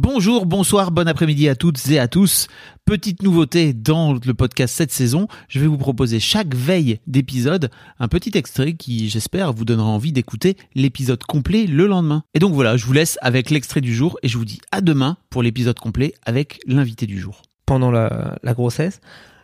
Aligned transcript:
Bonjour, 0.00 0.46
bonsoir, 0.46 0.92
bon 0.92 1.08
après-midi 1.08 1.48
à 1.48 1.56
toutes 1.56 1.88
et 1.90 1.98
à 1.98 2.06
tous. 2.06 2.46
Petite 2.84 3.22
nouveauté 3.24 3.72
dans 3.72 4.12
le 4.12 4.32
podcast 4.32 4.76
cette 4.76 4.92
saison, 4.92 5.26
je 5.48 5.58
vais 5.58 5.66
vous 5.66 5.76
proposer 5.76 6.20
chaque 6.20 6.54
veille 6.54 7.00
d'épisode 7.08 7.68
un 7.98 8.06
petit 8.06 8.30
extrait 8.38 8.74
qui, 8.74 9.08
j'espère, 9.08 9.52
vous 9.52 9.64
donnera 9.64 9.88
envie 9.88 10.12
d'écouter 10.12 10.56
l'épisode 10.76 11.24
complet 11.24 11.66
le 11.66 11.88
lendemain. 11.88 12.22
Et 12.34 12.38
donc 12.38 12.54
voilà, 12.54 12.76
je 12.76 12.86
vous 12.86 12.92
laisse 12.92 13.18
avec 13.22 13.50
l'extrait 13.50 13.80
du 13.80 13.92
jour 13.92 14.16
et 14.22 14.28
je 14.28 14.38
vous 14.38 14.44
dis 14.44 14.60
à 14.70 14.80
demain 14.82 15.16
pour 15.30 15.42
l'épisode 15.42 15.78
complet 15.80 16.14
avec 16.24 16.60
l'invité 16.66 17.06
du 17.06 17.18
jour. 17.18 17.42
pendant 17.66 17.90
la, 17.90 18.38
la 18.44 18.54
grossesse, 18.54 19.00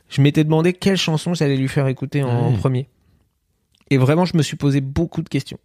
je 0.08 0.22
m'étais 0.22 0.44
demandé 0.44 0.72
quelle 0.72 0.96
chanson 0.96 1.34
j'allais 1.34 1.56
lui 1.56 1.68
faire 1.68 1.88
écouter 1.88 2.22
en 2.22 2.52
Ouais. 2.52 2.56
premier. 2.58 2.88
Et 3.90 3.98
vraiment, 3.98 4.24
je 4.24 4.36
me 4.36 4.42
suis 4.42 4.56
posé 4.56 4.80
beaucoup 4.80 5.20
de 5.22 5.28
questions. 5.28 5.58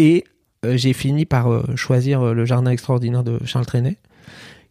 Et 0.00 0.24
j'ai 0.64 0.92
fini 0.92 1.24
par 1.24 1.52
euh, 1.52 1.64
choisir 1.76 2.22
euh, 2.22 2.34
Le 2.34 2.44
Jardin 2.44 2.70
extraordinaire 2.70 3.24
de 3.24 3.38
Charles 3.44 3.66
Trenet, 3.66 3.96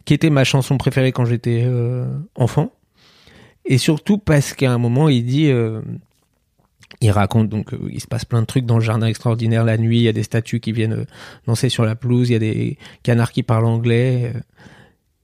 qui 0.05 0.13
était 0.13 0.29
ma 0.29 0.43
chanson 0.43 0.77
préférée 0.77 1.11
quand 1.11 1.25
j'étais 1.25 1.63
euh, 1.65 2.05
enfant. 2.35 2.71
Et 3.65 3.77
surtout 3.77 4.17
parce 4.17 4.53
qu'à 4.53 4.71
un 4.71 4.77
moment, 4.77 5.09
il 5.09 5.25
dit... 5.25 5.49
euh, 5.49 5.81
il 7.01 7.11
raconte 7.11 7.49
donc 7.49 7.73
euh, 7.73 7.89
il 7.91 7.99
se 7.99 8.07
passe 8.07 8.23
plein 8.25 8.41
de 8.41 8.47
trucs 8.47 8.65
dans 8.65 8.77
le 8.77 8.83
jardin 8.83 9.07
extraordinaire 9.07 9.65
la 9.65 9.77
nuit, 9.77 9.97
il 9.97 10.03
y 10.03 10.07
a 10.07 10.13
des 10.13 10.23
statues 10.23 10.61
qui 10.61 10.71
viennent 10.71 10.93
euh, 10.93 11.05
danser 11.45 11.69
sur 11.69 11.83
la 11.83 11.95
pelouse, 11.95 12.29
il 12.29 12.33
y 12.33 12.35
a 12.35 12.39
des 12.39 12.77
canards 13.03 13.33
qui 13.33 13.43
parlent 13.43 13.65
anglais. 13.65 14.31
euh, 14.33 14.39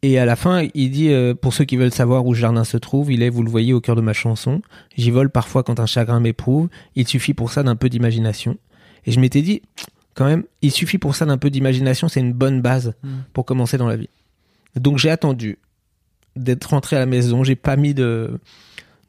et 0.04 0.20
à 0.20 0.26
la 0.26 0.36
fin, 0.36 0.68
il 0.74 0.92
dit, 0.92 1.14
euh, 1.14 1.34
pour 1.34 1.54
ceux 1.54 1.64
qui 1.64 1.78
veulent 1.78 1.94
savoir 1.94 2.26
où 2.26 2.36
ce 2.36 2.42
jardin 2.42 2.66
se 2.66 2.76
trouve, 2.76 3.10
il 3.10 3.24
est, 3.24 3.30
vous 3.30 3.42
le 3.42 3.50
voyez, 3.50 3.72
au 3.72 3.80
cœur 3.80 3.96
de 3.96 4.02
ma 4.02 4.12
chanson. 4.12 4.62
J'y 4.98 5.12
vole 5.12 5.30
parfois 5.30 5.64
quand 5.64 5.80
un 5.80 5.86
chagrin 5.86 6.20
m'éprouve. 6.20 6.68
Il 6.96 7.08
suffit 7.08 7.34
pour 7.34 7.54
ça 7.54 7.64
d'un 7.64 7.78
peu 7.78 7.88
d'imagination. 7.88 8.58
Et 9.06 9.14
je 9.14 9.22
m'étais 9.22 9.42
dit, 9.42 9.62
quand 10.16 10.26
même, 10.26 10.44
il 10.62 10.72
suffit 10.72 10.98
pour 10.98 11.16
ça 11.16 11.26
d'un 11.26 11.38
peu 11.38 11.50
d'imagination, 11.50 12.08
c'est 12.08 12.20
une 12.20 12.34
bonne 12.34 12.62
base 12.62 12.94
Mm. 13.04 13.08
pour 13.34 13.46
commencer 13.46 13.78
dans 13.78 13.88
la 13.88 13.96
vie. 13.96 14.10
Donc 14.76 14.98
j'ai 14.98 15.10
attendu 15.10 15.58
d'être 16.36 16.66
rentré 16.72 16.96
à 16.96 17.00
la 17.00 17.06
maison. 17.06 17.44
J'ai 17.44 17.56
pas 17.56 17.76
mis 17.76 17.94
de 17.94 18.40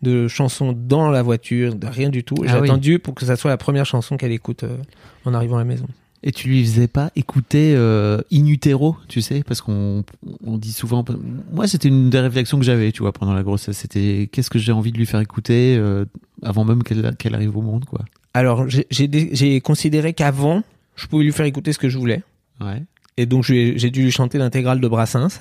de 0.03 0.29
chansons 0.29 0.75
dans 0.77 1.11
la 1.11 1.23
voiture, 1.23 1.75
de 1.77 1.87
rien 1.87 2.11
du 2.11 2.25
tout. 2.25 2.37
J'ai 2.43 2.51
Ah 2.51 2.61
oui. 2.61 2.69
attendu 2.69 2.99
pour 2.99 3.15
que 3.15 3.25
ça 3.25 3.37
soit 3.37 3.51
la 3.51 3.57
première 3.57 3.87
chanson 3.87 4.19
qu'elle 4.19 4.33
écoute 4.33 4.63
euh, 4.65 4.77
en 5.25 5.33
arrivant 5.33 5.57
à 5.57 5.61
la 5.61 5.65
maison. 5.65 5.87
Et 6.23 6.31
tu 6.33 6.49
lui 6.49 6.63
faisais 6.63 6.89
pas 6.89 7.11
écouter 7.17 7.75
euh, 7.75 8.21
in 8.33 8.45
utero, 8.47 8.97
tu 9.09 9.23
sais, 9.23 9.43
parce 9.43 9.63
qu'on 9.63 10.05
on 10.47 10.59
dit 10.59 10.73
souvent. 10.73 11.05
Moi, 11.53 11.67
c'était 11.69 11.89
une 11.89 12.11
des 12.11 12.21
réflexions 12.21 12.59
que 12.59 12.65
j'avais, 12.65 12.93
tu 12.93 13.01
vois, 13.03 13.13
pendant 13.13 13.33
la 13.35 13.43
grossesse. 13.43 13.79
C'était 13.79 14.29
qu'est-ce 14.31 14.51
que 14.51 14.59
j'ai 14.59 14.73
envie 14.73 14.93
de 14.93 14.99
lui 14.99 15.07
faire 15.07 15.21
écouter 15.21 15.77
euh, 15.79 16.05
avant 16.43 16.65
même 16.65 16.83
qu'elle 16.83 17.15
qu'elle 17.17 17.35
arrive 17.35 17.57
au 17.57 17.63
monde, 17.63 17.85
quoi? 17.87 18.05
Alors 18.35 18.67
j'ai 18.69 19.61
considéré 19.63 20.13
qu'avant, 20.13 20.63
je 20.97 21.07
pouvais 21.07 21.25
lui 21.25 21.33
faire 21.33 21.47
écouter 21.47 21.73
ce 21.73 21.79
que 21.79 21.89
je 21.89 21.99
voulais. 21.99 22.23
Ouais. 22.61 22.83
Et 23.17 23.27
donc, 23.27 23.45
j'ai 23.45 23.91
dû 23.91 24.03
lui 24.03 24.11
chanter 24.11 24.39
l'intégrale 24.39 24.81
de 24.81 24.89
Brassens, 24.89 25.41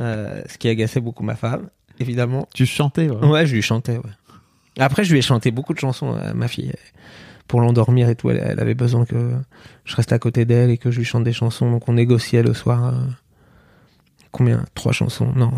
euh, 0.00 0.42
ce 0.48 0.58
qui 0.58 0.68
agaçait 0.68 1.00
beaucoup 1.00 1.22
ma 1.22 1.36
femme, 1.36 1.68
évidemment. 1.98 2.48
Tu 2.54 2.66
chantais, 2.66 3.08
ouais. 3.08 3.26
Ouais, 3.26 3.46
je 3.46 3.54
lui 3.54 3.62
chantais, 3.62 3.96
ouais. 3.96 4.10
Après, 4.78 5.04
je 5.04 5.12
lui 5.12 5.18
ai 5.18 5.22
chanté 5.22 5.50
beaucoup 5.50 5.74
de 5.74 5.78
chansons 5.78 6.12
à 6.14 6.32
ma 6.34 6.48
fille. 6.48 6.72
Pour 7.48 7.60
l'endormir 7.60 8.08
et 8.08 8.14
tout, 8.14 8.30
elle, 8.30 8.38
elle 8.44 8.60
avait 8.60 8.74
besoin 8.74 9.04
que 9.04 9.32
je 9.84 9.96
reste 9.96 10.12
à 10.12 10.18
côté 10.20 10.44
d'elle 10.44 10.70
et 10.70 10.78
que 10.78 10.90
je 10.92 10.98
lui 10.98 11.04
chante 11.04 11.24
des 11.24 11.32
chansons. 11.32 11.70
Donc, 11.70 11.88
on 11.88 11.92
négociait 11.92 12.42
le 12.42 12.54
soir. 12.54 12.94
euh, 12.94 12.98
combien? 14.30 14.64
Trois 14.74 14.92
chansons? 14.92 15.32
Non, 15.34 15.52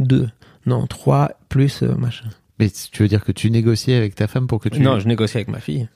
deux. 0.00 0.28
Non, 0.66 0.86
trois, 0.86 1.32
plus 1.48 1.82
euh, 1.82 1.94
machin. 1.94 2.26
Mais 2.58 2.68
tu 2.70 3.02
veux 3.02 3.08
dire 3.08 3.24
que 3.24 3.30
tu 3.30 3.50
négociais 3.52 3.96
avec 3.96 4.16
ta 4.16 4.26
femme 4.26 4.48
pour 4.48 4.60
que 4.60 4.68
tu. 4.68 4.80
Non, 4.80 4.98
je 4.98 5.06
négociais 5.06 5.38
avec 5.38 5.48
ma 5.48 5.60
fille. 5.60 5.88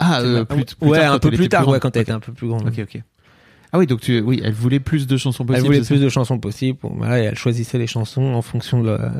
Ah, 0.00 0.20
euh, 0.22 0.44
plus, 0.44 0.64
plus 0.64 0.88
ouais, 0.88 0.98
tard, 0.98 1.12
un 1.12 1.18
peu 1.18 1.30
plus 1.30 1.48
tard, 1.48 1.68
ouais, 1.68 1.78
quand 1.78 1.94
elle 1.94 2.00
Ok. 2.00 2.08
était 2.08 2.12
un 2.12 2.20
peu 2.20 2.32
plus 2.32 2.48
grande. 2.48 2.66
Ok, 2.66 2.78
ok. 2.80 3.00
Ah 3.72 3.78
oui, 3.78 3.86
donc 3.86 4.00
tu, 4.00 4.18
oui, 4.20 4.40
elle 4.42 4.52
voulait 4.54 4.80
plus 4.80 5.06
de 5.06 5.16
chansons 5.16 5.44
possibles. 5.44 5.64
Elle 5.66 5.72
voulait 5.72 5.86
plus 5.86 6.00
de 6.00 6.08
chansons 6.08 6.38
possibles. 6.38 6.78
Bon, 6.82 6.92
voilà, 6.96 7.20
et 7.20 7.24
elle 7.24 7.38
choisissait 7.38 7.78
les 7.78 7.86
chansons 7.86 8.34
en 8.34 8.42
fonction 8.42 8.82
de 8.82 8.88
la, 8.88 9.12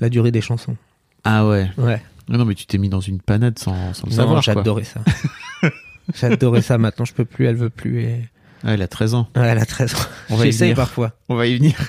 la 0.00 0.08
durée 0.10 0.30
des 0.30 0.42
chansons. 0.42 0.76
Ah 1.24 1.46
ouais. 1.46 1.70
Ouais. 1.78 2.02
Non, 2.28 2.38
non, 2.38 2.44
mais 2.44 2.54
tu 2.54 2.66
t'es 2.66 2.76
mis 2.78 2.88
dans 2.90 3.00
une 3.00 3.20
panade 3.20 3.58
sans, 3.58 3.94
sans 3.94 4.06
le 4.06 4.10
Non, 4.10 4.16
savoir. 4.16 4.42
j'adorais 4.42 4.84
ça. 4.84 5.00
j'adorais 6.14 6.62
ça. 6.62 6.76
Maintenant, 6.78 7.04
je 7.04 7.14
peux 7.14 7.24
plus, 7.24 7.46
elle 7.46 7.56
veut 7.56 7.70
plus. 7.70 8.02
Et... 8.02 8.28
Ah, 8.62 8.72
elle 8.74 8.82
a 8.82 8.88
13 8.88 9.14
ans. 9.14 9.28
Ouais, 9.36 9.46
elle 9.46 9.58
a 9.58 9.66
13 9.66 9.94
ans. 9.94 10.36
J'essaye 10.42 10.74
parfois. 10.74 11.12
On 11.28 11.34
va 11.36 11.46
y 11.46 11.56
venir. 11.56 11.74